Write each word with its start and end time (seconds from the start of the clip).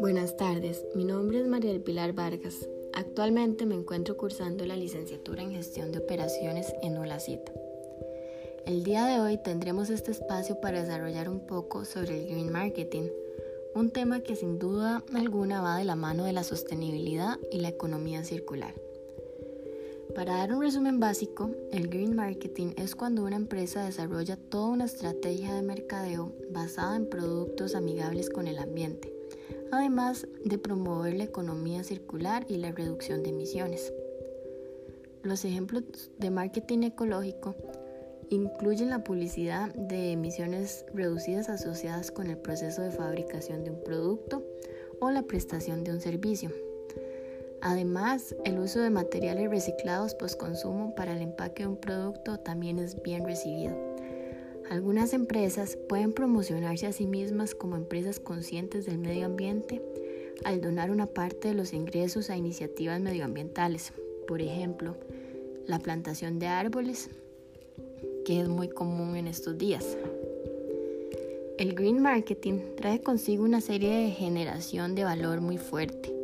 Buenas 0.00 0.36
tardes, 0.36 0.86
mi 0.94 1.04
nombre 1.04 1.40
es 1.40 1.46
María 1.46 1.72
del 1.72 1.82
Pilar 1.82 2.12
Vargas. 2.12 2.68
Actualmente 2.92 3.66
me 3.66 3.74
encuentro 3.74 4.16
cursando 4.16 4.64
la 4.64 4.76
licenciatura 4.76 5.42
en 5.42 5.52
gestión 5.52 5.90
de 5.90 5.98
operaciones 5.98 6.72
en 6.82 6.98
ULACIT. 6.98 7.40
El 8.66 8.84
día 8.84 9.06
de 9.06 9.20
hoy 9.20 9.38
tendremos 9.38 9.90
este 9.90 10.12
espacio 10.12 10.60
para 10.60 10.82
desarrollar 10.82 11.28
un 11.28 11.40
poco 11.40 11.84
sobre 11.84 12.20
el 12.20 12.28
green 12.28 12.52
marketing, 12.52 13.08
un 13.74 13.90
tema 13.90 14.20
que 14.20 14.36
sin 14.36 14.58
duda 14.58 15.04
alguna 15.14 15.62
va 15.62 15.78
de 15.78 15.84
la 15.84 15.96
mano 15.96 16.24
de 16.24 16.32
la 16.32 16.44
sostenibilidad 16.44 17.38
y 17.50 17.58
la 17.58 17.68
economía 17.68 18.22
circular. 18.22 18.74
Para 20.18 20.38
dar 20.38 20.52
un 20.52 20.62
resumen 20.62 20.98
básico, 20.98 21.52
el 21.70 21.86
green 21.86 22.16
marketing 22.16 22.72
es 22.76 22.96
cuando 22.96 23.22
una 23.22 23.36
empresa 23.36 23.84
desarrolla 23.84 24.36
toda 24.36 24.66
una 24.66 24.86
estrategia 24.86 25.54
de 25.54 25.62
mercadeo 25.62 26.34
basada 26.50 26.96
en 26.96 27.08
productos 27.08 27.76
amigables 27.76 28.28
con 28.28 28.48
el 28.48 28.58
ambiente, 28.58 29.14
además 29.70 30.26
de 30.44 30.58
promover 30.58 31.14
la 31.14 31.22
economía 31.22 31.84
circular 31.84 32.44
y 32.48 32.56
la 32.56 32.72
reducción 32.72 33.22
de 33.22 33.30
emisiones. 33.30 33.92
Los 35.22 35.44
ejemplos 35.44 35.84
de 36.18 36.30
marketing 36.30 36.82
ecológico 36.82 37.54
incluyen 38.28 38.90
la 38.90 39.04
publicidad 39.04 39.72
de 39.72 40.10
emisiones 40.10 40.84
reducidas 40.94 41.48
asociadas 41.48 42.10
con 42.10 42.26
el 42.26 42.38
proceso 42.38 42.82
de 42.82 42.90
fabricación 42.90 43.62
de 43.62 43.70
un 43.70 43.84
producto 43.84 44.44
o 44.98 45.12
la 45.12 45.22
prestación 45.22 45.84
de 45.84 45.92
un 45.92 46.00
servicio. 46.00 46.50
Además, 47.60 48.36
el 48.44 48.58
uso 48.60 48.80
de 48.80 48.90
materiales 48.90 49.50
reciclados 49.50 50.14
post-consumo 50.14 50.94
para 50.94 51.16
el 51.16 51.22
empaque 51.22 51.64
de 51.64 51.68
un 51.68 51.76
producto 51.76 52.38
también 52.38 52.78
es 52.78 53.02
bien 53.02 53.24
recibido. 53.24 53.76
Algunas 54.70 55.12
empresas 55.12 55.76
pueden 55.88 56.12
promocionarse 56.12 56.86
a 56.86 56.92
sí 56.92 57.06
mismas 57.06 57.54
como 57.54 57.76
empresas 57.76 58.20
conscientes 58.20 58.86
del 58.86 58.98
medio 58.98 59.26
ambiente 59.26 59.82
al 60.44 60.60
donar 60.60 60.90
una 60.90 61.06
parte 61.06 61.48
de 61.48 61.54
los 61.54 61.72
ingresos 61.72 62.30
a 62.30 62.36
iniciativas 62.36 63.00
medioambientales, 63.00 63.92
por 64.28 64.40
ejemplo, 64.40 64.96
la 65.66 65.80
plantación 65.80 66.38
de 66.38 66.46
árboles, 66.46 67.10
que 68.24 68.40
es 68.40 68.48
muy 68.48 68.68
común 68.68 69.16
en 69.16 69.26
estos 69.26 69.58
días. 69.58 69.96
El 71.58 71.74
green 71.74 72.00
marketing 72.00 72.60
trae 72.76 73.00
consigo 73.00 73.42
una 73.42 73.60
serie 73.60 73.90
de 73.90 74.10
generación 74.10 74.94
de 74.94 75.02
valor 75.02 75.40
muy 75.40 75.58
fuerte 75.58 76.17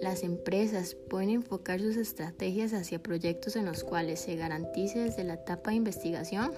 las 0.00 0.22
empresas 0.22 0.94
pueden 0.94 1.30
enfocar 1.30 1.80
sus 1.80 1.96
estrategias 1.96 2.72
hacia 2.72 3.02
proyectos 3.02 3.56
en 3.56 3.66
los 3.66 3.84
cuales 3.84 4.20
se 4.20 4.36
garantice 4.36 5.00
desde 5.00 5.24
la 5.24 5.34
etapa 5.34 5.70
de 5.70 5.76
investigación 5.76 6.52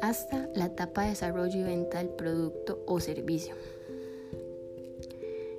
hasta 0.00 0.48
la 0.54 0.66
etapa 0.66 1.02
de 1.02 1.10
desarrollo 1.10 1.60
y 1.60 1.62
venta 1.62 1.98
del 1.98 2.10
producto 2.10 2.82
o 2.86 3.00
servicio. 3.00 3.54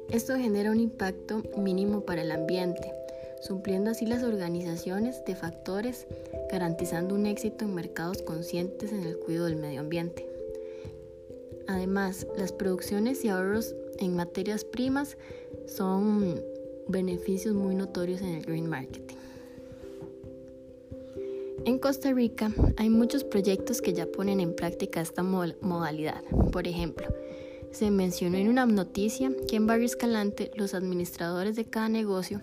Esto 0.09 0.35
genera 0.35 0.71
un 0.71 0.79
impacto 0.79 1.41
mínimo 1.57 2.01
para 2.01 2.21
el 2.21 2.31
ambiente, 2.31 2.93
supliendo 3.41 3.91
así 3.91 4.05
las 4.05 4.23
organizaciones 4.23 5.25
de 5.25 5.35
factores, 5.35 6.05
garantizando 6.51 7.15
un 7.15 7.25
éxito 7.25 7.65
en 7.65 7.73
mercados 7.73 8.21
conscientes 8.21 8.91
en 8.91 9.03
el 9.03 9.17
cuidado 9.17 9.45
del 9.45 9.55
medio 9.55 9.79
ambiente. 9.79 10.27
Además, 11.67 12.27
las 12.37 12.51
producciones 12.51 13.23
y 13.25 13.29
ahorros 13.29 13.73
en 13.97 14.15
materias 14.15 14.65
primas 14.65 15.17
son 15.65 16.43
beneficios 16.87 17.55
muy 17.55 17.75
notorios 17.75 18.21
en 18.21 18.35
el 18.35 18.45
green 18.45 18.69
marketing. 18.69 19.17
En 21.65 21.79
Costa 21.79 22.11
Rica 22.11 22.51
hay 22.77 22.89
muchos 22.89 23.23
proyectos 23.23 23.81
que 23.81 23.93
ya 23.93 24.05
ponen 24.05 24.39
en 24.41 24.53
práctica 24.55 24.99
esta 24.99 25.23
modalidad. 25.23 26.21
Por 26.51 26.67
ejemplo, 26.67 27.07
se 27.71 27.89
mencionó 27.89 28.37
en 28.37 28.49
una 28.49 28.65
noticia 28.65 29.31
que 29.47 29.55
en 29.55 29.65
Barrio 29.65 29.85
Escalante 29.85 30.51
los 30.55 30.73
administradores 30.73 31.55
de 31.55 31.65
cada 31.65 31.89
negocio 31.89 32.41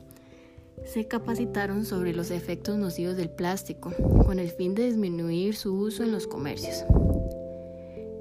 se 0.85 1.07
capacitaron 1.07 1.85
sobre 1.85 2.15
los 2.15 2.31
efectos 2.31 2.79
nocivos 2.79 3.17
del 3.17 3.31
plástico 3.31 3.93
con 4.25 4.39
el 4.39 4.51
fin 4.51 4.75
de 4.75 4.87
disminuir 4.87 5.55
su 5.55 5.75
uso 5.75 6.03
en 6.03 6.13
los 6.13 6.27
comercios. 6.27 6.85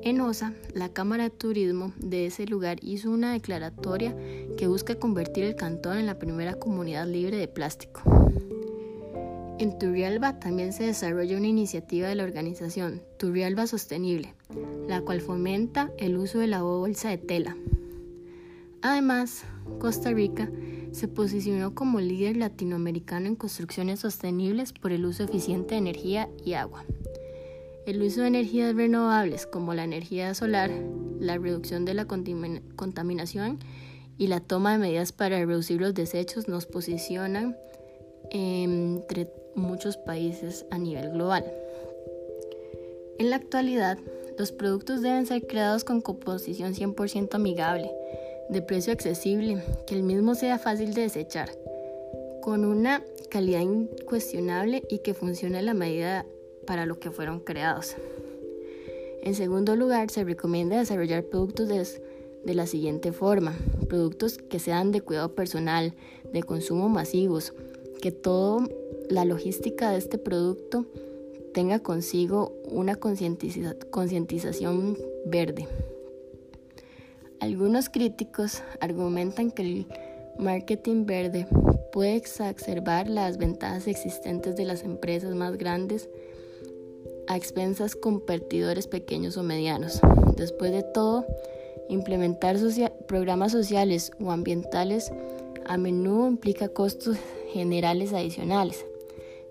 En 0.02 0.22
OSA, 0.22 0.54
la 0.74 0.90
Cámara 0.90 1.24
de 1.24 1.30
Turismo 1.30 1.92
de 1.98 2.26
ese 2.26 2.46
lugar 2.46 2.78
hizo 2.82 3.12
una 3.12 3.34
declaratoria 3.34 4.16
que 4.58 4.68
busca 4.68 4.96
convertir 4.96 5.44
el 5.44 5.56
cantón 5.56 5.98
en 5.98 6.06
la 6.06 6.18
primera 6.18 6.54
comunidad 6.54 7.06
libre 7.06 7.36
de 7.38 7.50
plástico. 7.50 8.02
En 9.60 9.78
Turrialba 9.78 10.40
también 10.40 10.72
se 10.72 10.86
desarrolla 10.86 11.38
una 11.38 11.48
iniciativa 11.48 12.08
de 12.08 12.16
la 12.16 12.24
organización 12.24 13.02
Turrialba 13.18 13.68
Sostenible, 13.68 14.34
la 14.88 15.02
cual 15.02 15.20
fomenta 15.20 15.92
el 15.98 16.18
uso 16.18 16.40
de 16.40 16.48
la 16.48 16.62
bolsa 16.62 17.10
de 17.10 17.18
tela. 17.18 17.58
Además, 18.82 19.44
Costa 19.80 20.12
Rica 20.12 20.50
se 20.94 21.10
posicionó 21.10 21.76
como 21.76 22.00
líder 22.00 22.38
latinoamericano 22.38 23.28
en 23.28 23.36
construcciones 23.36 24.00
sostenibles 24.00 24.72
por 24.72 24.94
el 24.94 25.06
uso 25.06 25.24
eficiente 25.24 25.76
de 25.76 25.80
energía 25.80 26.30
y 26.46 26.54
agua. 26.54 26.86
El 27.86 28.02
uso 28.02 28.22
de 28.22 28.28
energías 28.28 28.76
renovables 28.76 29.46
como 29.46 29.74
la 29.74 29.84
energía 29.84 30.34
solar, 30.34 30.72
la 31.20 31.38
reducción 31.38 31.86
de 31.86 31.94
la 31.94 32.06
contaminación 32.06 33.60
y 34.18 34.28
la 34.28 34.42
toma 34.42 34.74
de 34.74 34.80
medidas 34.80 35.12
para 35.12 35.44
reducir 35.46 35.80
los 35.82 35.94
desechos 35.94 36.48
nos 36.48 36.66
posicionan 36.66 37.58
entre 38.32 39.32
muchos 39.56 39.98
países 39.98 40.66
a 40.72 40.78
nivel 40.78 41.12
global. 41.12 41.46
En 43.18 43.30
la 43.30 43.38
actualidad, 43.38 43.98
los 44.38 44.52
productos 44.52 45.02
deben 45.02 45.26
ser 45.26 45.46
creados 45.48 45.84
con 45.84 46.02
composición 46.02 46.74
100% 46.74 47.36
amigable, 47.36 47.92
de 48.50 48.62
precio 48.62 48.94
accesible, 48.94 49.62
que 49.86 49.96
el 49.96 50.04
mismo 50.04 50.36
sea 50.36 50.58
fácil 50.58 50.94
de 50.94 51.02
desechar, 51.04 51.50
con 52.42 52.66
una 52.66 53.04
calidad 53.30 53.62
incuestionable 53.62 54.84
y 54.90 55.00
que 55.00 55.14
funcione 55.14 55.60
a 55.60 55.62
la 55.62 55.74
medida 55.74 56.26
para 56.70 56.86
lo 56.86 57.00
que 57.00 57.10
fueron 57.10 57.40
creados. 57.40 57.96
En 59.24 59.34
segundo 59.34 59.76
lugar, 59.76 60.12
se 60.12 60.24
recomienda 60.24 60.78
desarrollar 60.78 61.24
productos 61.24 61.68
de, 61.68 62.54
la 62.54 62.68
siguiente 62.68 63.12
forma. 63.12 63.58
Productos 63.88 64.38
que 64.38 64.60
sean 64.60 64.92
de 64.92 65.02
cuidado 65.02 65.34
personal, 65.34 65.96
de 66.32 66.44
consumo 66.44 66.88
masivos, 66.88 67.56
que 68.04 68.12
toda 68.12 68.68
la 69.10 69.26
logística 69.26 69.90
de 69.90 69.98
este 69.98 70.20
producto 70.20 70.86
tenga 71.56 71.80
consigo 71.80 72.54
una 72.66 72.98
concientización 72.98 74.96
verde. 75.26 75.68
Algunos 77.40 77.90
críticos 77.90 78.62
argumentan 78.80 79.50
que 79.50 79.64
el 79.64 79.88
marketing 80.38 81.08
verde 81.08 81.48
puede 81.92 82.16
exacerbar 82.16 83.10
las 83.10 83.40
ventajas 83.40 83.88
existentes 83.88 84.56
de 84.56 84.66
las 84.66 84.84
empresas 84.84 85.34
más 85.34 85.58
grandes 85.58 86.08
a 87.30 87.38
expensas 87.38 87.96
competidores 87.96 88.88
pequeños 88.88 89.38
o 89.38 89.44
medianos. 89.44 90.02
Después 90.36 90.72
de 90.72 90.84
todo, 90.84 91.26
implementar 91.88 92.58
programas 93.08 93.52
sociales 93.52 94.12
o 94.20 94.32
ambientales 94.32 95.12
a 95.66 95.78
menudo 95.78 96.28
implica 96.28 96.70
costos 96.70 97.18
generales 97.54 98.14
adicionales. 98.14 98.84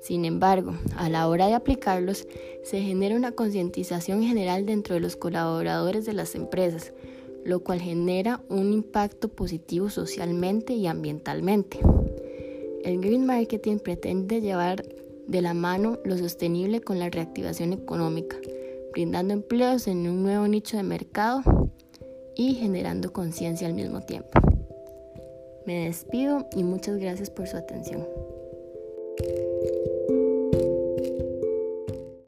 Sin 0.00 0.24
embargo, 0.24 0.74
a 0.96 1.08
la 1.08 1.28
hora 1.28 1.46
de 1.46 1.54
aplicarlos, 1.54 2.26
se 2.64 2.80
genera 2.80 3.14
una 3.14 3.32
concientización 3.32 4.24
general 4.24 4.66
dentro 4.66 4.94
de 4.94 5.00
los 5.00 5.14
colaboradores 5.14 6.04
de 6.04 6.14
las 6.14 6.34
empresas, 6.34 6.92
lo 7.44 7.60
cual 7.60 7.80
genera 7.80 8.42
un 8.48 8.72
impacto 8.72 9.28
positivo 9.28 9.88
socialmente 9.88 10.72
y 10.72 10.88
ambientalmente. 10.88 11.78
El 12.82 13.00
green 13.00 13.24
marketing 13.24 13.78
pretende 13.78 14.40
llevar 14.40 14.84
de 15.28 15.42
la 15.42 15.54
mano 15.54 15.98
lo 16.04 16.16
sostenible 16.16 16.80
con 16.80 16.98
la 16.98 17.10
reactivación 17.10 17.72
económica, 17.72 18.36
brindando 18.92 19.34
empleos 19.34 19.86
en 19.86 20.08
un 20.08 20.22
nuevo 20.22 20.48
nicho 20.48 20.76
de 20.76 20.82
mercado 20.82 21.70
y 22.34 22.54
generando 22.54 23.12
conciencia 23.12 23.68
al 23.68 23.74
mismo 23.74 24.00
tiempo. 24.00 24.30
Me 25.66 25.84
despido 25.84 26.48
y 26.56 26.64
muchas 26.64 26.96
gracias 26.96 27.28
por 27.28 27.46
su 27.46 27.58
atención. 27.58 28.06